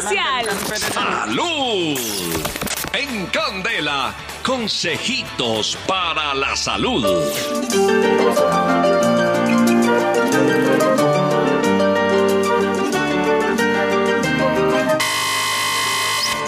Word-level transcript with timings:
social. 0.00 0.46
¡Salud! 0.92 1.98
En 2.92 3.26
Candela, 3.26 4.14
consejitos 4.42 5.76
para 5.86 6.34
la 6.34 6.56
salud. 6.56 7.04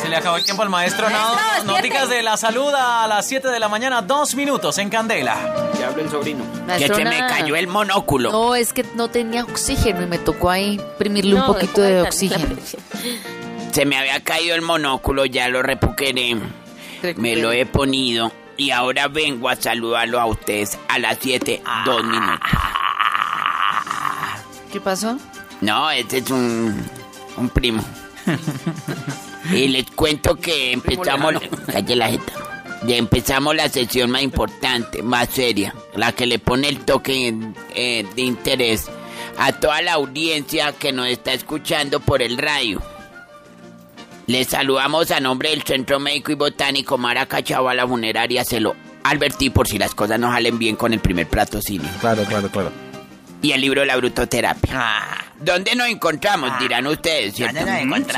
Se 0.00 0.08
le 0.08 0.16
acabó 0.16 0.36
el 0.36 0.44
tiempo 0.44 0.62
al 0.62 0.68
maestro 0.70 1.10
Nado. 1.10 1.34
Maestro, 1.34 1.72
Nóticas 1.72 2.08
de 2.08 2.22
la 2.22 2.36
salud 2.36 2.72
a 2.74 3.06
las 3.08 3.26
7 3.26 3.48
de 3.48 3.58
la 3.60 3.68
mañana, 3.68 4.00
dos 4.02 4.34
minutos 4.34 4.78
en 4.78 4.88
Candela. 4.90 5.70
Que 5.76 5.84
habla 5.84 6.02
el 6.02 6.10
sobrino. 6.10 6.44
Que 6.78 6.86
se 6.86 7.04
me 7.04 7.18
cayó 7.18 7.56
el 7.56 7.66
monóculo. 7.66 8.30
No, 8.30 8.54
es 8.54 8.72
que 8.72 8.84
no 8.94 9.08
tenía 9.08 9.42
oxígeno 9.44 10.02
y 10.02 10.06
me 10.06 10.18
tocó 10.18 10.50
ahí 10.50 10.74
imprimirle 10.74 11.34
un 11.34 11.40
No, 11.40 11.46
poquito 11.48 11.80
de 11.82 12.02
oxígeno. 12.02 12.56
Se 13.72 13.84
me 13.84 13.96
había 13.96 14.20
caído 14.20 14.54
el 14.54 14.62
monóculo, 14.62 15.24
ya 15.26 15.48
lo 15.48 15.62
repuqueré. 15.62 16.36
Me 17.16 17.36
lo 17.36 17.52
he 17.52 17.66
ponido 17.66 18.32
y 18.56 18.70
ahora 18.70 19.08
vengo 19.08 19.48
a 19.48 19.56
saludarlo 19.56 20.20
a 20.20 20.26
ustedes 20.26 20.78
a 20.88 20.98
las 20.98 21.18
7, 21.20 21.62
dos 21.84 22.04
minutos. 22.04 22.50
¿Qué 24.72 24.80
pasó? 24.80 25.18
No, 25.60 25.90
este 25.90 26.18
es 26.18 26.30
un, 26.30 26.84
un 27.36 27.48
primo. 27.50 27.84
y 29.52 29.68
les 29.68 29.90
cuento 29.92 30.34
que 30.36 30.72
empezamos... 30.72 31.34
Calle 31.72 31.96
la 31.96 32.08
jeta. 32.08 32.32
Ya 32.86 32.96
empezamos 32.96 33.56
la 33.56 33.68
sesión 33.68 34.10
más 34.10 34.22
importante, 34.22 35.02
más 35.02 35.28
seria, 35.30 35.74
la 35.94 36.12
que 36.12 36.26
le 36.26 36.38
pone 36.38 36.68
el 36.68 36.84
toque 36.84 37.34
eh, 37.74 38.06
de 38.14 38.22
interés 38.22 38.88
a 39.36 39.52
toda 39.52 39.82
la 39.82 39.94
audiencia 39.94 40.72
que 40.72 40.92
nos 40.92 41.08
está 41.08 41.32
escuchando 41.32 41.98
por 42.00 42.22
el 42.22 42.38
radio. 42.38 42.80
Les 44.28 44.46
saludamos 44.46 45.10
a 45.10 45.20
nombre 45.20 45.50
del 45.50 45.62
Centro 45.62 45.98
Médico 45.98 46.30
y 46.30 46.34
Botánico 46.34 46.98
Maraca 46.98 47.42
Chavala 47.42 47.86
Funeraria. 47.88 48.44
Se 48.44 48.60
lo 48.60 48.76
advertí 49.02 49.48
por 49.50 49.66
si 49.66 49.78
las 49.78 49.94
cosas 49.94 50.20
no 50.20 50.30
salen 50.30 50.58
bien 50.58 50.76
con 50.76 50.92
el 50.92 51.00
primer 51.00 51.26
patrocinio. 51.26 51.88
Claro, 52.00 52.24
claro, 52.24 52.48
claro. 52.50 52.70
Y 53.40 53.52
el 53.52 53.60
libro 53.62 53.80
de 53.80 53.86
la 53.86 53.96
brutoterapia. 53.96 54.84
¿Dónde 55.40 55.74
nos 55.74 55.88
encontramos? 55.88 56.50
Dirán 56.60 56.86
ustedes, 56.86 57.34
¿cierto? 57.36 57.60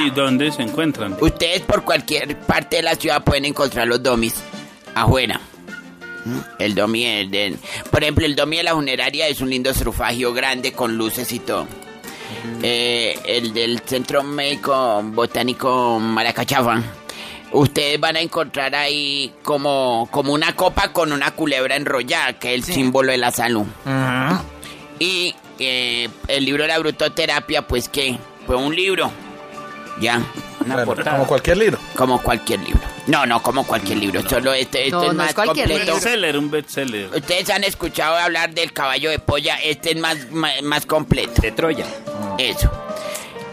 Sí, 0.03 0.11
¿dónde 0.11 0.51
se 0.51 0.63
encuentran? 0.63 1.17
Ustedes 1.21 1.61
por 1.61 1.85
cualquier 1.85 2.37
parte 2.41 2.77
de 2.77 2.83
la 2.83 2.95
ciudad 2.97 3.23
pueden 3.23 3.45
encontrar 3.45 3.87
los 3.87 4.03
domis 4.03 4.35
afuera. 4.95 5.41
¿Mm? 6.25 6.39
El 6.59 6.75
domi, 6.75 7.05
el 7.05 7.31
de- 7.31 7.57
por 7.91 8.03
ejemplo, 8.03 8.27
el 8.27 8.35
domi 8.35 8.57
de 8.57 8.63
la 8.65 8.75
funeraria 8.75 9.29
es 9.29 9.41
un 9.41 9.49
lindo 9.51 9.73
surfagio 9.73 10.33
grande 10.35 10.73
con 10.73 10.97
luces 10.97 11.31
y 11.33 11.39
todo. 11.39 11.69
Eh, 12.63 13.19
el 13.25 13.53
del 13.55 13.81
Centro 13.81 14.23
Médico 14.23 15.01
Botánico 15.05 15.99
Maracachafa. 16.01 16.83
Ustedes 17.53 17.99
van 17.99 18.17
a 18.17 18.21
encontrar 18.21 18.75
ahí 18.77 19.33
como, 19.43 20.09
como 20.13 20.33
una 20.33 20.55
copa 20.55 20.93
con 20.93 21.13
una 21.13 21.33
culebra 21.33 21.75
enrollada, 21.77 22.35
que 22.35 22.55
es 22.55 22.69
el 22.69 22.75
símbolo 22.75 23.11
de 23.11 23.19
la 23.19 23.31
salud. 23.33 23.67
Y 24.99 25.35
eh, 25.59 26.09
el 26.29 26.45
libro 26.45 26.63
de 26.63 26.69
la 26.69 26.79
brutoterapia, 26.79 27.63
pues 27.67 27.89
que 27.89 28.19
fue 28.47 28.57
un 28.57 28.75
libro. 28.75 29.11
Ya. 30.01 30.17
Una 30.61 30.75
Claro, 30.75 30.85
portada. 30.87 31.17
como 31.17 31.27
cualquier 31.29 31.57
libro. 31.57 31.79
Como 31.97 32.23
cualquier 32.23 32.61
libro. 32.61 32.81
No, 33.07 33.27
no 33.27 33.43
como 33.43 33.67
cualquier 33.67 33.99
libro. 33.99 34.23
Solo 34.29 34.53
este, 34.55 34.85
este 34.85 34.91
No, 34.93 35.03
es 35.05 35.09
no 35.09 35.15
más 35.15 35.29
es 35.31 35.35
cualquier 35.35 35.67
Un 35.67 35.73
completo. 35.73 35.95
bestseller, 35.95 36.39
un 36.39 36.51
bestseller. 36.51 37.11
Ustedes 37.15 37.51
han 37.51 37.65
escuchado 37.65 38.17
hablar 38.17 38.51
del 38.55 38.73
caballo 38.73 39.11
de 39.11 39.19
polla. 39.19 39.57
Este 39.57 39.91
es 39.91 39.97
más, 39.99 40.31
más, 40.31 40.63
más 40.63 40.87
completo. 40.87 41.43
De 41.43 41.51
Troya. 41.53 41.87
Eso. 42.49 42.71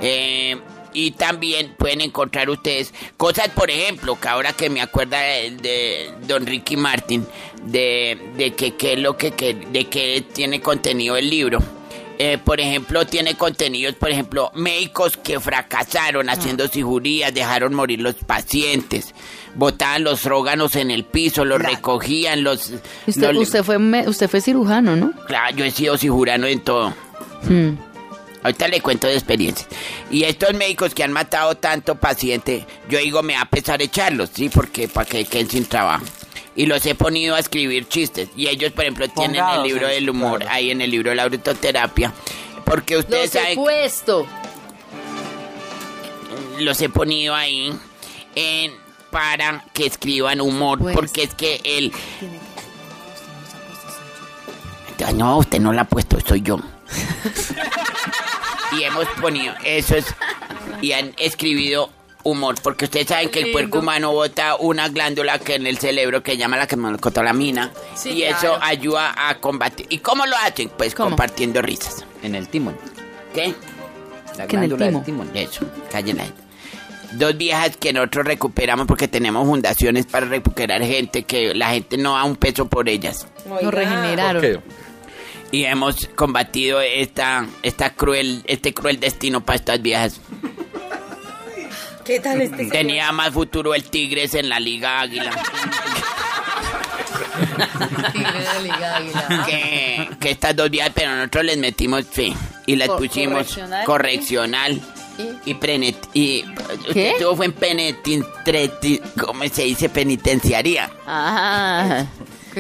Eh, 0.02 0.58
y 0.94 1.12
también 1.12 1.76
pueden 1.78 2.02
encontrar 2.02 2.50
ustedes 2.50 2.94
cosas, 3.18 3.50
por 3.50 3.70
ejemplo, 3.70 4.20
que 4.20 4.28
ahora 4.28 4.54
que 4.54 4.70
me 4.70 4.82
acuerda 4.82 5.20
de, 5.20 5.52
de 5.62 6.12
Don 6.28 6.46
Ricky 6.46 6.76
Martin, 6.78 7.26
de, 7.64 8.18
de 8.36 8.54
que 8.54 8.76
qué 8.76 8.94
es 8.94 9.00
lo 9.00 9.16
que, 9.18 9.32
que- 9.32 9.54
de 9.54 9.86
que 9.86 10.24
tiene 10.34 10.62
contenido 10.62 11.18
el 11.18 11.30
libro. 11.30 11.60
Eh, 12.20 12.40
por 12.44 12.60
ejemplo, 12.60 13.06
tiene 13.06 13.36
contenidos, 13.36 13.94
por 13.94 14.10
ejemplo, 14.10 14.52
médicos 14.56 15.18
que 15.18 15.40
fracasaron 15.40 16.30
haciendo 16.32 16.68
cirugías, 16.68 17.32
dejaron 17.32 17.76
morir 17.76 18.02
los 18.02 18.16
pacientes, 18.16 19.14
botaban 19.54 20.04
los 20.04 20.26
órganos 20.26 20.76
en 20.78 20.90
el 20.90 21.04
piso, 21.04 21.46
los 21.46 21.62
recogían, 21.62 22.44
los... 22.44 22.72
Usted, 23.06 23.34
los- 23.34 23.44
usted, 23.44 23.64
fue, 23.64 23.78
me- 23.78 24.10
usted 24.10 24.28
fue 24.28 24.42
cirujano, 24.42 24.96
¿no? 24.96 25.12
Claro, 25.28 25.56
yo 25.58 25.64
he 25.66 25.70
sido 25.70 25.96
cirujano 25.96 26.48
en 26.48 26.60
todo. 26.62 26.92
Hmm. 27.48 27.74
Ahorita 28.44 28.68
le 28.68 28.82
cuento 28.82 29.08
de 29.08 29.14
experiencias. 29.16 29.68
Y 30.12 30.24
estos 30.24 30.54
médicos 30.54 30.94
que 30.94 31.04
han 31.04 31.12
matado 31.12 31.56
tanto 31.56 31.96
paciente, 31.96 32.66
yo 32.90 33.00
digo, 33.00 33.24
me 33.24 33.34
va 33.34 33.42
a 33.42 33.50
pesar 33.50 33.82
echarlos, 33.82 34.30
¿sí? 34.34 34.50
Porque 34.50 34.88
para 34.88 35.08
que 35.08 35.26
queden 35.26 35.50
sin 35.50 35.66
trabajo. 35.66 36.06
Y 36.56 36.66
los 36.66 36.86
he 36.86 36.96
ponido 36.96 37.36
a 37.36 37.40
escribir 37.40 37.88
chistes. 37.88 38.30
Y 38.36 38.48
ellos, 38.48 38.72
por 38.72 38.84
ejemplo, 38.86 39.08
tienen 39.10 39.44
el 39.44 39.64
libro 39.64 39.88
del 39.88 40.10
humor, 40.10 40.44
ahí 40.50 40.72
en 40.72 40.82
el 40.82 40.92
libro 40.92 41.10
de 41.12 41.16
la 41.16 41.28
brutoterapia. 41.28 42.14
Porque 42.66 42.98
ustedes 42.98 43.34
Los 43.34 43.44
he 43.44 43.56
puesto. 43.56 44.28
los 46.60 46.82
he 46.82 46.90
ponido 46.90 47.36
ahí 47.36 47.72
en, 48.36 48.74
para 49.12 49.64
que 49.74 49.86
escriban 49.86 50.42
humor. 50.42 50.80
Pues. 50.80 50.96
Porque 50.96 51.24
es 51.24 51.34
que 51.36 51.62
él... 51.64 51.92
No, 55.16 55.38
usted 55.38 55.60
no 55.60 55.72
la 55.74 55.82
ha 55.84 55.88
puesto, 55.88 56.18
soy 56.28 56.42
yo. 56.42 56.60
y 58.72 58.84
hemos 58.84 59.08
ponido, 59.22 59.54
eso 59.64 59.96
es, 59.96 60.06
y 60.82 60.92
han 60.94 61.14
escribido 61.18 61.90
humor, 62.24 62.56
porque 62.62 62.86
ustedes 62.86 63.08
saben 63.08 63.30
que 63.30 63.40
el 63.40 63.52
cuerpo 63.54 63.80
humano 63.80 64.12
bota 64.12 64.56
una 64.58 64.90
glándula 64.90 65.40
que 65.40 65.56
en 65.56 65.66
el 65.68 65.78
cerebro 65.78 66.22
que 66.24 66.32
se 66.32 66.38
llama 66.38 66.58
la 66.58 66.68
quemocotolamina, 66.68 67.72
Sí, 67.96 68.10
y 68.12 68.24
eso 68.24 68.40
claro. 68.40 68.60
ayuda 68.64 69.30
a 69.30 69.40
combatir. 69.40 69.86
¿Y 69.90 70.00
cómo 70.00 70.26
lo 70.26 70.36
hacen? 70.38 70.70
Pues 70.78 70.94
¿Cómo? 70.94 71.10
compartiendo 71.12 71.62
risas. 71.62 72.06
En 72.24 72.36
el 72.36 72.50
timón. 72.50 72.78
¿Qué? 73.34 73.54
La 74.38 74.46
Que 74.48 74.56
en 74.58 74.64
el 74.64 74.70
glándula 74.70 74.86
del 74.92 75.04
timo. 75.06 75.24
timón. 75.26 75.32
Eso, 75.38 75.66
callen 75.92 76.18
la 76.18 76.24
gente. 76.26 76.42
Dos 77.14 77.38
viejas 77.38 77.78
que 77.78 77.94
nosotros 77.94 78.26
recuperamos 78.26 78.86
porque 78.86 79.08
tenemos 79.08 79.48
fundaciones 79.48 80.06
para 80.06 80.26
recuperar 80.26 80.84
gente 80.84 81.24
que 81.24 81.56
la 81.56 81.70
gente 81.70 81.96
no 81.98 82.14
da 82.16 82.26
un 82.26 82.36
peso 82.36 82.68
por 82.68 82.90
ellas. 82.90 83.26
Lo 83.62 83.72
regeneraron. 83.72 84.62
Y 85.52 85.64
hemos 85.64 86.08
combatido 86.16 86.82
esta, 86.82 87.46
esta 87.64 87.92
cruel, 87.94 88.44
este 88.48 88.74
cruel 88.74 89.00
destino 89.00 89.42
para 89.46 89.56
estas 89.58 89.82
viejas. 89.82 90.20
¿Qué 92.04 92.20
tal 92.20 92.42
este? 92.42 92.66
Tenía 92.68 93.12
más 93.12 93.32
futuro 93.32 93.74
el 93.76 93.84
Tigres 93.84 94.34
en 94.34 94.50
la 94.50 94.60
Liga 94.60 95.02
Águila 95.02 95.32
Tigre 98.14 98.40
de 98.54 98.64
Liga 98.64 98.96
Águila. 98.98 99.46
que, 99.46 100.10
que 100.20 100.32
estas 100.32 100.56
dos 100.56 100.70
viejas, 100.70 100.92
pero 100.94 101.16
nosotros 101.16 101.46
les 101.46 101.58
metimos 101.58 102.06
fe 102.06 102.34
y 102.66 102.76
las 102.76 102.88
Co- 102.90 102.98
pusimos 102.98 103.38
correccional. 103.48 103.86
correccional 103.86 104.82
y 105.46 105.54
prenet 105.56 105.98
y 106.14 106.44
¿Qué? 106.94 107.16
todo 107.20 107.36
fue 107.36 107.48
en 107.48 107.54
penetreti, 107.54 109.02
¿cómo 109.20 109.44
se 109.50 109.64
dice? 109.64 109.90
penitenciaría. 109.90 110.90
Ah, 111.06 112.06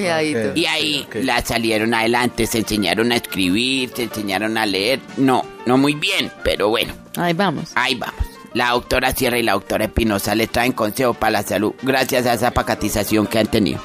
cuidadito. 0.01 0.55
Y 0.55 0.65
ahí 0.65 1.05
ok. 1.07 1.15
las 1.23 1.45
salieron 1.45 1.93
adelante, 1.93 2.45
se 2.47 2.59
enseñaron 2.59 3.11
a 3.11 3.15
escribir, 3.17 3.91
se 3.95 4.03
enseñaron 4.03 4.57
a 4.57 4.65
leer. 4.65 4.99
No, 5.17 5.43
no 5.65 5.77
muy 5.77 5.93
bien, 5.95 6.31
pero 6.43 6.69
bueno, 6.69 6.93
Ahí 7.17 7.33
vamos. 7.33 7.71
ahí 7.75 7.95
vamos. 7.95 8.25
La 8.53 8.69
doctora 8.71 9.11
Sierra 9.13 9.37
y 9.37 9.43
la 9.43 9.53
doctora 9.53 9.85
Espinosa 9.85 10.33
les 10.33 10.49
traen 10.49 10.71
consejo 10.71 11.13
para 11.13 11.31
la 11.31 11.43
salud 11.43 11.73
gracias 11.83 12.25
a 12.25 12.33
esa 12.33 12.51
pacatización 12.51 13.27
que 13.27 13.39
han 13.39 13.47
tenido. 13.47 13.81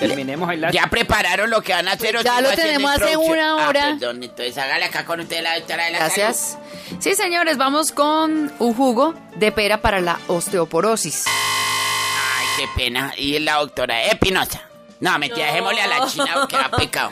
Terminemos 0.00 0.52
el 0.52 0.70
¿Ya 0.72 0.88
prepararon 0.90 1.48
lo 1.48 1.62
que 1.62 1.72
van 1.72 1.88
a 1.88 1.92
hacer? 1.92 2.22
Ya 2.22 2.40
lo 2.42 2.50
tenemos 2.50 2.90
hace 2.90 3.16
una 3.16 3.52
Ah, 3.52 3.68
hora. 3.68 3.96
perdón, 3.98 4.22
entonces 4.22 4.58
hágale 4.58 4.84
acá 4.84 5.06
con 5.06 5.20
usted 5.20 5.42
la 5.42 5.54
doctora 5.58 5.86
de 5.86 5.92
la 5.92 5.98
Gracias. 6.00 6.58
Sí, 6.98 7.14
señores, 7.14 7.56
vamos 7.56 7.92
con 7.92 8.52
un 8.58 8.74
jugo 8.74 9.14
de 9.36 9.52
pera 9.52 9.80
para 9.80 10.00
la 10.00 10.18
osteoporosis. 10.26 11.24
Qué 12.56 12.68
pena. 12.74 13.12
Y 13.16 13.38
la 13.38 13.56
doctora 13.56 14.04
Espinosa. 14.04 14.62
No, 14.98 15.18
mentira, 15.18 15.46
dejémosle 15.46 15.82
a 15.82 15.86
la 15.86 16.06
china 16.06 16.30
porque 16.34 16.56
ha 16.56 16.70
pecado. 16.70 17.10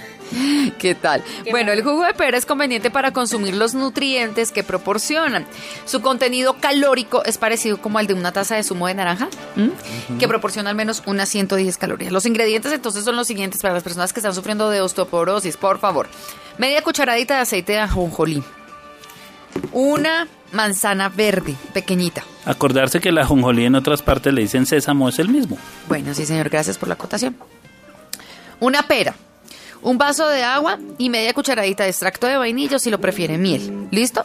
¿Qué 0.79 0.95
tal? 0.95 1.23
bueno, 1.51 1.71
el 1.71 1.83
jugo 1.83 2.03
de 2.03 2.15
pera 2.15 2.39
es 2.39 2.47
conveniente 2.47 2.91
para 2.91 3.13
consumir 3.13 3.55
los 3.55 3.75
nutrientes 3.75 4.53
que 4.53 4.65
proporcionan. 4.65 5.47
Su 5.85 6.01
contenido 6.01 6.55
calórico 6.55 7.23
es 7.25 7.37
parecido 7.37 7.77
como 7.77 7.99
al 7.99 8.07
de 8.07 8.15
una 8.15 8.33
taza 8.33 8.57
de 8.57 8.63
zumo 8.63 8.87
de 8.87 8.95
naranja, 8.95 9.29
que 10.19 10.27
proporciona 10.27 10.71
al 10.71 10.77
menos 10.77 11.03
unas 11.07 11.29
110 11.29 11.77
calorías. 11.77 12.11
Los 12.11 12.25
ingredientes 12.25 12.73
entonces 12.73 13.05
son 13.05 13.17
los 13.17 13.27
siguientes 13.27 13.61
para 13.61 13.75
las 13.75 13.83
personas 13.83 14.13
que 14.15 14.21
están 14.21 14.35
sufriendo 14.35 14.71
de 14.71 14.81
osteoporosis, 14.81 15.59
por 15.59 15.79
favor. 15.79 16.09
Media 16.57 16.83
cucharadita 16.83 17.35
de 17.37 17.41
aceite 17.43 17.73
de 17.73 17.81
ajonjolí. 17.81 18.43
Una 19.73 20.29
manzana 20.53 21.09
verde, 21.09 21.57
pequeñita. 21.73 22.25
Acordarse 22.45 23.01
que 23.01 23.13
la 23.13 23.27
jonjolí 23.27 23.65
en 23.65 23.75
otras 23.75 24.03
partes 24.03 24.33
le 24.33 24.43
dicen 24.43 24.67
sésamo 24.67 25.09
es 25.09 25.19
el 25.19 25.29
mismo. 25.29 25.59
Bueno, 25.89 26.15
sí, 26.15 26.27
señor, 26.27 26.49
gracias 26.49 26.79
por 26.79 26.89
la 26.89 26.95
acotación. 26.95 27.37
Una 28.61 28.83
pera, 28.85 29.15
un 29.83 29.99
vaso 29.99 30.29
de 30.29 30.43
agua 30.43 30.79
y 30.99 31.11
media 31.11 31.35
cucharadita 31.35 31.85
de 31.85 31.91
extracto 31.91 32.27
de 32.27 32.37
vainilla 32.37 32.77
o 32.77 32.79
si 32.79 32.91
lo 32.91 33.01
prefiere 33.01 33.39
miel. 33.39 33.89
¿Listo? 33.91 34.25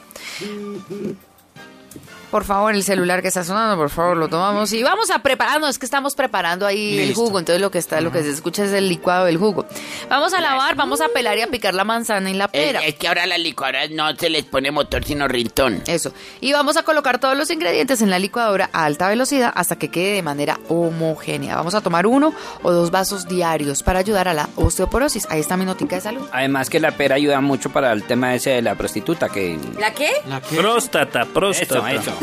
Por 2.32 2.44
favor, 2.44 2.74
el 2.76 2.84
celular 2.84 3.22
que 3.22 3.30
está 3.30 3.44
sonando, 3.44 3.76
por 3.76 3.90
favor, 3.90 4.16
lo 4.18 4.28
tomamos 4.28 4.72
y 4.74 4.84
vamos 4.84 5.10
a 5.10 5.20
prepararnos. 5.20 5.72
Es 5.72 5.80
que 5.80 5.86
estamos 5.86 6.14
preparando 6.16 6.66
ahí 6.68 7.00
el 7.00 7.14
jugo, 7.16 7.40
entonces 7.40 7.62
lo 7.62 7.72
que 7.72 7.80
está, 7.80 8.02
lo 8.02 8.12
que 8.12 8.22
se 8.24 8.30
escucha 8.30 8.64
es 8.66 8.72
el 8.72 8.88
licuado 8.88 9.26
del 9.26 9.38
jugo. 9.38 9.66
Vamos 10.10 10.34
a 10.34 10.42
lavar, 10.42 10.76
vamos 10.76 11.02
a 11.02 11.08
pelar 11.10 11.38
y 11.38 11.42
a 11.42 11.48
picar 11.48 11.74
la 11.74 11.84
manzana 11.84 12.30
y 12.30 12.34
la 12.36 12.48
pera. 12.48 12.80
es 12.86 12.96
que 12.96 13.08
ahora 13.08 13.26
las 13.26 13.40
licuadoras 13.40 13.90
no 13.92 14.16
se 14.16 14.30
les 14.30 14.46
pone 14.46 14.70
motor 14.72 15.04
sino 15.04 15.28
rintón. 15.28 15.82
Eso. 15.88 16.14
Y 16.40 16.54
vamos 16.54 16.78
a 16.78 16.84
colocar 16.84 17.20
todos 17.20 17.36
los 17.38 17.50
ingredientes 17.50 18.02
en 18.02 18.10
la 18.10 18.20
licuadora 18.20 18.70
a 18.74 18.86
alta 18.86 19.08
velocidad 19.08 19.52
hasta 19.56 19.78
que 19.78 19.90
quede 19.90 20.14
de 20.16 20.22
manera 20.24 20.60
homogénea. 20.70 21.56
Vamos 21.56 21.74
a 21.74 21.82
tomar 21.82 22.06
uno 22.06 22.34
o 22.62 22.72
dos 22.72 22.92
vasos 22.92 23.28
diarios 23.28 23.82
para 23.84 24.00
ayudar 24.00 24.28
a 24.28 24.34
la 24.34 24.50
osteoporosis. 24.56 25.26
Ahí 25.30 25.40
está 25.40 25.58
mi 25.58 25.66
notica 25.66 25.96
de 25.96 26.02
salud. 26.02 26.28
Además 26.32 26.70
que 26.70 26.80
la 26.80 26.92
pera 26.92 27.16
ayuda 27.16 27.42
mucho 27.42 27.72
para 27.72 27.92
el 27.92 28.04
tema 28.04 28.36
ese 28.36 28.52
de 28.52 28.62
la 28.62 28.76
prostituta, 28.76 29.30
que... 29.30 29.58
¿La 29.80 29.92
qué? 29.94 30.12
Próstata, 30.56 31.22
Eso, 31.24 31.34
próstata. 31.34 31.92
eso. 31.92 32.19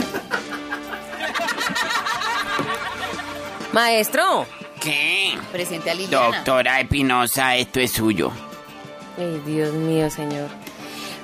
Maestro. 3.72 4.46
¿Qué? 4.80 5.34
Presente 5.52 5.90
a 5.90 5.94
Liliana. 5.94 6.36
Doctora 6.36 6.80
Espinosa, 6.80 7.56
esto 7.56 7.80
es 7.80 7.92
suyo. 7.92 8.30
Ay, 9.18 9.42
Dios 9.46 9.72
mío, 9.74 10.10
señor. 10.10 10.48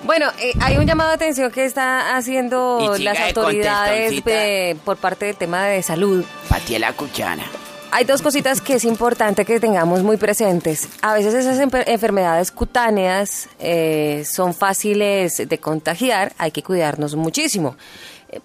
Bueno, 0.04 0.26
eh, 0.40 0.52
hay 0.60 0.78
un 0.78 0.86
llamado 0.86 1.10
de 1.10 1.14
atención 1.14 1.50
que 1.52 1.64
está 1.64 2.16
haciendo 2.16 2.94
las 2.98 3.16
de 3.18 3.24
autoridades 3.24 4.24
de- 4.24 4.76
por 4.84 4.96
parte 4.96 5.26
del 5.26 5.36
tema 5.36 5.64
de 5.66 5.82
salud. 5.82 6.24
Pateé 6.48 6.78
la 6.80 6.92
cuchara. 6.92 7.44
Hay 7.92 8.04
dos 8.04 8.22
cositas 8.22 8.60
que 8.62 8.74
es 8.74 8.84
importante 8.84 9.44
que 9.44 9.60
tengamos 9.60 10.02
muy 10.02 10.16
presentes. 10.16 10.88
A 11.02 11.12
veces 11.14 11.34
esas 11.34 11.58
enfermedades 11.86 12.50
cutáneas 12.50 13.48
eh, 13.60 14.24
son 14.26 14.54
fáciles 14.54 15.36
de 15.46 15.58
contagiar, 15.58 16.32
hay 16.38 16.50
que 16.50 16.62
cuidarnos 16.62 17.14
muchísimo. 17.14 17.76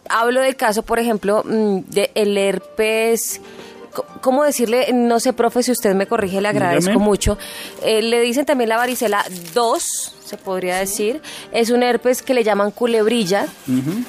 Hablo 0.10 0.42
del 0.42 0.56
caso, 0.56 0.84
por 0.84 1.00
ejemplo, 1.00 1.44
mm, 1.46 1.80
del 1.88 2.38
herpes. 2.38 3.42
co- 3.94 4.06
¿Cómo 4.22 4.44
decirle? 4.44 4.92
No 4.94 5.20
sé, 5.20 5.34
profe, 5.34 5.64
si 5.64 5.72
usted 5.72 5.96
me 5.96 6.06
corrige, 6.08 6.40
le 6.42 6.48
agradezco 6.50 6.92
Dígame. 6.92 7.06
mucho. 7.06 7.38
Eh, 7.84 8.02
le 8.02 8.22
dicen 8.22 8.46
también 8.46 8.70
la 8.70 8.78
varicela 8.78 9.26
2, 9.54 10.14
se 10.24 10.38
podría 10.38 10.78
decir. 10.78 11.22
Es 11.52 11.70
un 11.72 11.82
herpes 11.84 12.22
que 12.22 12.34
le 12.34 12.44
llaman 12.44 12.72
culebrilla, 12.72 13.48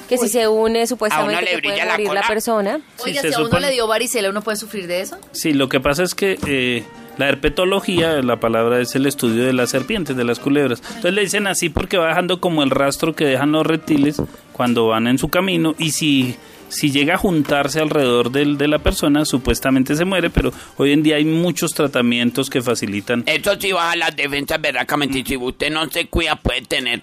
que 0.07 0.17
si 0.17 0.27
se 0.29 0.47
une 0.47 0.85
supuestamente 0.85 1.55
brilla 1.55 1.61
puede 1.61 1.77
la 1.85 1.91
morir 1.91 2.07
la 2.07 2.09
cola? 2.21 2.27
persona. 2.27 2.81
Oiga, 3.03 3.21
se 3.21 3.29
si 3.29 3.33
a 3.33 3.37
uno 3.37 3.47
supone- 3.47 3.67
le 3.67 3.71
dio 3.73 3.87
varicela, 3.87 4.29
¿uno 4.29 4.41
puede 4.41 4.57
sufrir 4.57 4.85
de 4.85 5.01
eso? 5.01 5.17
Sí, 5.31 5.53
lo 5.53 5.69
que 5.69 5.79
pasa 5.79 6.03
es 6.03 6.13
que 6.13 6.37
eh, 6.45 6.83
la 7.19 7.27
herpetología, 7.27 8.21
la 8.21 8.39
palabra 8.39 8.79
es 8.79 8.95
el 8.95 9.05
estudio 9.05 9.45
de 9.45 9.51
las 9.51 9.71
serpientes, 9.71 10.15
de 10.15 10.23
las 10.23 10.39
culebras. 10.39 10.81
Entonces 10.87 11.13
le 11.13 11.21
dicen 11.21 11.47
así 11.47 11.67
porque 11.67 11.97
va 11.97 12.07
dejando 12.07 12.39
como 12.39 12.63
el 12.63 12.69
rastro 12.69 13.13
que 13.13 13.25
dejan 13.25 13.51
los 13.51 13.67
reptiles 13.67 14.21
cuando 14.53 14.87
van 14.87 15.05
en 15.05 15.17
su 15.17 15.27
camino 15.27 15.75
y 15.77 15.91
si 15.91 16.37
si 16.69 16.91
llega 16.91 17.15
a 17.15 17.17
juntarse 17.17 17.79
alrededor 17.79 18.31
del, 18.31 18.57
de 18.57 18.67
la 18.67 18.79
persona, 18.79 19.25
supuestamente 19.25 19.95
se 19.95 20.05
muere, 20.05 20.29
pero 20.29 20.53
hoy 20.77 20.91
en 20.91 21.03
día 21.03 21.15
hay 21.15 21.25
muchos 21.25 21.73
tratamientos 21.73 22.49
que 22.49 22.61
facilitan. 22.61 23.23
Eso 23.25 23.59
sí 23.59 23.71
baja 23.71 23.95
las 23.95 24.15
defensas 24.15 24.61
verdaderamente. 24.61 25.23
Si 25.25 25.35
usted 25.35 25.71
no 25.71 25.89
se 25.89 26.05
cuida, 26.05 26.35
puede 26.35 26.61
tener 26.61 27.01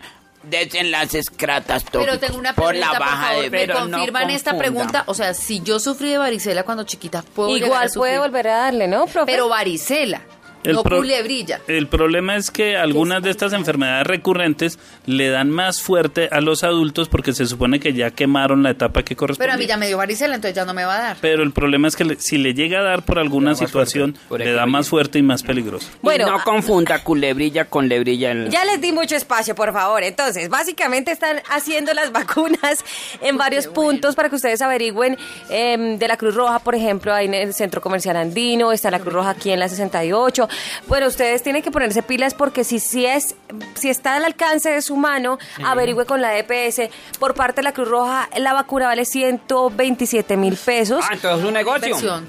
desenlaces 0.49 1.31
cratastópicos 1.31 2.07
Pero 2.07 2.19
tengo 2.19 2.39
una 2.39 2.55
por 2.55 2.69
pregunta, 2.69 2.93
la 2.93 2.99
por 2.99 3.07
baja 3.07 3.29
favor, 3.29 3.43
de 3.45 3.51
¿me 3.51 3.59
Pero 3.59 3.75
no 3.87 3.97
confirman 3.97 4.31
esta 4.31 4.57
pregunta? 4.59 5.05
O 5.07 5.15
sea, 5.15 5.35
si 5.35 5.61
yo 5.61 5.79
sufrí 5.79 6.11
de 6.11 6.19
varicela 6.19 6.63
cuando 6.65 6.85
chiquita, 6.85 7.23
¿puedo 7.23 7.57
Igual 7.57 7.91
puede 7.95 8.19
volver 8.19 8.49
a 8.49 8.57
darle, 8.59 8.89
¿no, 8.89 9.07
profe? 9.07 9.31
Pero 9.31 9.49
varicela, 9.49 10.23
no 10.65 10.83
pro- 10.83 10.99
culebrilla. 10.99 11.61
el 11.69 11.87
problema 11.87 12.37
es 12.37 12.51
que 12.51 12.77
algunas 12.77 13.23
de 13.23 13.31
estas 13.31 13.53
enfermedades 13.53 14.07
recurrentes 14.07 14.79
le 15.07 15.29
dan 15.31 15.51
más 15.51 15.81
fuerte 15.83 16.29
a 16.33 16.41
los 16.41 16.65
adultos 16.65 17.09
porque 17.09 17.33
se 17.33 17.47
supone 17.47 17.79
que 17.81 17.93
ya 17.93 18.11
quemaron 18.11 18.63
la 18.63 18.71
etapa 18.71 19.03
que 19.05 19.15
corresponde. 19.17 19.45
Pero 19.47 19.55
a 19.55 19.57
mí 19.59 19.67
ya 19.67 19.77
me 19.77 19.87
dio 19.87 19.97
varicela, 19.99 20.35
entonces 20.35 20.57
ya 20.57 20.65
no 20.65 20.75
me 20.75 20.85
va 20.85 20.97
a 20.97 21.01
dar. 21.01 21.17
Pero 21.21 21.43
el 21.43 21.53
problema 21.53 21.87
es 21.89 21.97
que 21.97 22.05
le- 22.05 22.17
si 22.21 22.39
le 22.39 22.55
llega 22.55 22.81
a 22.81 22.83
dar 22.83 23.03
por 23.03 23.19
alguna 23.19 23.55
situación, 23.55 24.13
fuerte, 24.15 24.29
por 24.29 24.41
le 24.41 24.53
da 24.53 24.67
más 24.67 24.89
fuerte 24.89 25.19
y 25.19 25.23
más 25.23 25.43
peligroso. 25.43 25.89
Bueno, 26.03 26.27
y 26.27 26.31
no 26.31 26.37
a- 26.37 26.43
confunda 26.45 26.99
culebrilla 27.05 27.67
con 27.67 27.89
lebrilla. 27.89 28.33
en- 28.33 28.51
Ya 28.51 28.65
les 28.65 28.81
di 28.81 28.93
mucho 28.93 29.15
espacio, 29.17 29.55
por 29.55 29.73
favor. 29.73 30.03
Entonces, 30.03 30.49
básicamente 30.49 31.13
están 31.13 31.37
haciendo 31.51 31.95
las 31.95 32.11
vacunas 32.13 32.85
en 33.21 33.37
varios 33.37 33.67
puntos 33.69 34.15
para 34.17 34.29
que 34.29 34.37
ustedes 34.37 34.61
averigüen 34.63 35.17
em, 35.49 35.99
de 35.99 36.09
la 36.09 36.17
Cruz 36.17 36.35
Roja, 36.35 36.59
por 36.59 36.75
ejemplo, 36.75 37.13
ahí 37.15 37.27
en 37.27 37.35
el 37.35 37.55
Centro 37.55 37.81
Comercial 37.81 38.17
Andino, 38.17 38.73
está 38.73 38.91
la 38.91 38.99
Cruz 38.99 39.13
Roja 39.15 39.31
aquí 39.31 39.51
en 39.51 39.61
la 39.61 39.69
68. 39.69 40.46
Bueno, 40.87 41.07
ustedes 41.07 41.43
tienen 41.43 41.63
que 41.63 41.71
ponerse 41.71 42.03
pilas 42.03 42.35
porque 42.35 42.65
si, 42.65 42.79
si, 42.81 43.07
es, 43.07 43.35
si 43.75 43.89
está 43.89 44.17
al 44.17 44.25
alcance 44.25 44.71
de 44.71 44.83
su 44.83 44.97
mano, 44.97 45.39
averigüe 45.65 46.07
con 46.07 46.21
la 46.23 46.37
EPS. 46.39 46.83
Por 47.19 47.35
parte 47.35 47.57
de 47.61 47.65
la 47.65 47.73
Cruz 47.73 47.89
Roja, 47.89 48.29
la 48.37 48.53
vacuna 48.53 48.87
vale 48.87 49.05
127 49.05 50.37
mil 50.37 50.57
pesos. 50.57 51.05
Ah, 51.09 51.15
entonces 51.15 51.41
es 51.41 51.45
un 51.49 51.55
negocio. 51.55 52.23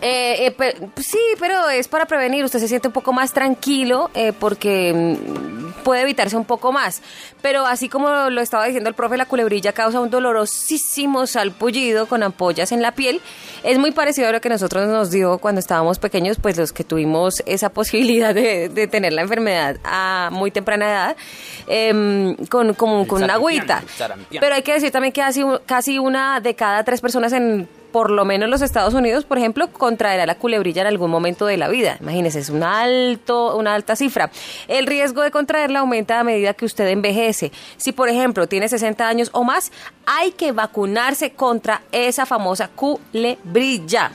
Eh, 0.00 0.46
eh, 0.46 0.50
pe- 0.52 0.76
sí, 1.02 1.18
pero 1.40 1.68
es 1.70 1.88
para 1.88 2.06
prevenir. 2.06 2.44
Usted 2.44 2.60
se 2.60 2.68
siente 2.68 2.86
un 2.88 2.92
poco 2.92 3.12
más 3.12 3.32
tranquilo 3.32 4.10
eh, 4.14 4.32
porque 4.38 4.92
mm, 4.94 5.57
puede 5.88 6.02
evitarse 6.02 6.36
un 6.36 6.44
poco 6.44 6.70
más. 6.70 7.00
Pero 7.40 7.64
así 7.64 7.88
como 7.88 8.28
lo 8.28 8.42
estaba 8.42 8.66
diciendo 8.66 8.90
el 8.90 8.94
profe, 8.94 9.16
la 9.16 9.24
culebrilla 9.24 9.72
causa 9.72 10.00
un 10.00 10.10
dolorosísimo 10.10 11.26
salpullido 11.26 12.04
con 12.04 12.22
ampollas 12.22 12.72
en 12.72 12.82
la 12.82 12.92
piel. 12.92 13.22
Es 13.62 13.78
muy 13.78 13.90
parecido 13.90 14.28
a 14.28 14.32
lo 14.32 14.42
que 14.42 14.50
nosotros 14.50 14.86
nos 14.86 15.10
dio 15.10 15.38
cuando 15.38 15.60
estábamos 15.60 15.98
pequeños, 15.98 16.36
pues 16.42 16.58
los 16.58 16.74
que 16.74 16.84
tuvimos 16.84 17.42
esa 17.46 17.70
posibilidad 17.78 18.34
de, 18.34 18.68
de 18.68 18.86
tener 18.86 19.14
la 19.14 19.22
enfermedad 19.22 19.78
a 19.82 20.28
muy 20.30 20.50
temprana 20.50 20.90
edad, 20.90 21.16
em, 21.66 22.36
con, 22.50 22.74
con 22.74 23.22
una 23.22 23.32
agüita. 23.32 23.82
Pero 24.28 24.56
hay 24.56 24.62
que 24.62 24.74
decir 24.74 24.90
también 24.90 25.14
que 25.14 25.22
casi, 25.22 25.42
casi 25.64 25.98
una 25.98 26.40
de 26.42 26.54
cada 26.54 26.84
tres 26.84 27.00
personas 27.00 27.32
en 27.32 27.66
por 27.92 28.10
lo 28.10 28.24
menos 28.24 28.48
los 28.48 28.62
Estados 28.62 28.94
Unidos, 28.94 29.24
por 29.24 29.38
ejemplo, 29.38 29.68
contraerá 29.72 30.26
la 30.26 30.36
culebrilla 30.36 30.82
en 30.82 30.88
algún 30.88 31.10
momento 31.10 31.46
de 31.46 31.56
la 31.56 31.68
vida. 31.68 31.96
Imagínense, 32.00 32.38
es 32.40 32.50
un 32.50 32.62
alto, 32.62 33.56
una 33.56 33.74
alta 33.74 33.96
cifra. 33.96 34.30
El 34.68 34.86
riesgo 34.86 35.22
de 35.22 35.30
contraerla 35.30 35.80
aumenta 35.80 36.20
a 36.20 36.24
medida 36.24 36.54
que 36.54 36.64
usted 36.64 36.86
envejece. 36.88 37.52
Si, 37.76 37.92
por 37.92 38.08
ejemplo, 38.08 38.46
tiene 38.46 38.68
60 38.68 39.08
años 39.08 39.30
o 39.32 39.44
más, 39.44 39.72
hay 40.06 40.32
que 40.32 40.52
vacunarse 40.52 41.30
contra 41.32 41.82
esa 41.92 42.26
famosa 42.26 42.68
culebrilla. 42.68 44.12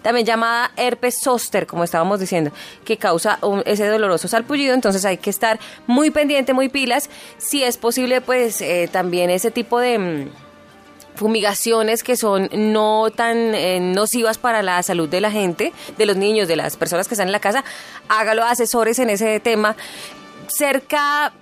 También 0.00 0.24
llamada 0.26 0.70
herpes 0.76 1.16
zóster, 1.22 1.66
como 1.66 1.84
estábamos 1.84 2.20
diciendo, 2.20 2.52
que 2.84 2.96
causa 2.96 3.38
un- 3.42 3.62
ese 3.66 3.86
doloroso 3.86 4.26
salpullido. 4.28 4.72
Entonces 4.74 5.04
hay 5.04 5.18
que 5.18 5.30
estar 5.30 5.58
muy 5.86 6.10
pendiente, 6.10 6.54
muy 6.54 6.68
pilas. 6.68 7.10
Si 7.38 7.62
es 7.62 7.76
posible, 7.76 8.20
pues 8.20 8.60
eh, 8.62 8.88
también 8.90 9.28
ese 9.30 9.50
tipo 9.50 9.78
de... 9.78 10.28
fumigaciones 11.14 12.02
que 12.02 12.16
son 12.16 12.48
no 12.52 13.10
tan 13.10 13.54
eh, 13.54 13.80
nocivas 13.80 14.38
para 14.38 14.62
la 14.62 14.82
salud 14.82 15.08
de 15.08 15.20
la 15.20 15.30
gente, 15.30 15.72
de 15.98 16.06
los 16.06 16.16
niños, 16.16 16.48
de 16.48 16.56
las 16.56 16.76
personas 16.76 17.08
que 17.08 17.14
están 17.14 17.28
en 17.28 17.32
la 17.32 17.40
casa, 17.40 17.64
hágalo 18.08 18.44
asesores 18.44 18.98
en 18.98 19.10
ese 19.10 19.40
tema. 19.40 19.76
Cerca, 20.48 21.32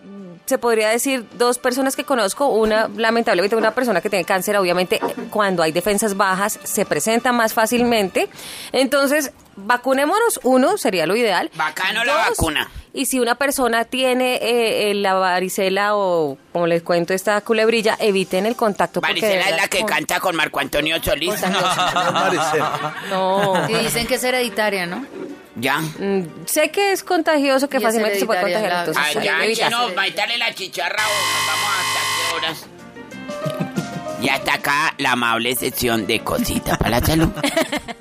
se 0.46 0.58
podría 0.58 0.88
decir, 0.88 1.26
dos 1.36 1.58
personas 1.58 1.96
que 1.96 2.04
conozco, 2.04 2.48
una, 2.48 2.88
lamentablemente, 2.96 3.56
una 3.56 3.72
persona 3.72 4.00
que 4.00 4.10
tiene 4.10 4.24
cáncer, 4.24 4.56
obviamente, 4.56 5.00
cuando 5.30 5.62
hay 5.62 5.72
defensas 5.72 6.16
bajas, 6.16 6.58
se 6.62 6.84
presenta 6.84 7.32
más 7.32 7.54
fácilmente. 7.54 8.28
Entonces, 8.72 9.32
vacunémonos, 9.56 10.40
uno, 10.42 10.76
sería 10.78 11.06
lo 11.06 11.16
ideal. 11.16 11.50
Bacano 11.56 12.04
la 12.04 12.14
vacuna. 12.14 12.70
Y 12.92 13.06
si 13.06 13.20
una 13.20 13.36
persona 13.36 13.84
tiene 13.84 14.34
eh, 14.36 14.90
eh, 14.90 14.94
la 14.94 15.14
varicela 15.14 15.94
o, 15.96 16.36
como 16.52 16.66
les 16.66 16.82
cuento, 16.82 17.14
esta 17.14 17.40
culebrilla, 17.40 17.96
eviten 18.00 18.46
el 18.46 18.56
contacto. 18.56 19.00
Maricela 19.00 19.48
es 19.48 19.56
la 19.56 19.68
que 19.68 19.78
con- 19.80 19.88
canta 19.88 20.20
con 20.20 20.34
Marco 20.36 20.58
Antonio 20.60 21.02
Solís. 21.02 21.34
No. 23.10 23.66
Sí, 23.66 23.74
dicen 23.82 24.06
que 24.06 24.14
es 24.16 24.24
hereditaria, 24.24 24.86
¿no? 24.86 25.04
Ya. 25.56 25.78
Mm, 25.78 26.22
sé 26.46 26.70
que 26.70 26.92
es 26.92 27.02
contagioso, 27.02 27.68
que 27.68 27.78
Y 27.78 27.80
fácilmente 27.80 28.18
se 28.20 28.26
puede 28.26 28.40
contagiar. 28.42 28.70
la- 28.72 28.78
Entonces, 28.80 29.02
Ah, 29.04 29.38
hay 29.40 29.54
ya, 29.54 29.66
chino, 29.66 29.94
baitale 29.94 30.38
la 30.38 30.54
chicharra 30.54 31.02
o 31.06 31.12
nos 31.36 31.46
vamos 31.46 31.70
hasta 31.80 32.00
qué 32.16 32.36
horas. 32.36 32.66
Y 34.22 34.28
hasta 34.28 34.52
acá 34.52 34.94
la 34.98 35.12
amable 35.12 35.54
sección 35.56 36.06
de 36.06 36.20
cositas 36.22 36.76
para 36.76 37.00
la 37.00 37.06
salud. 37.06 37.28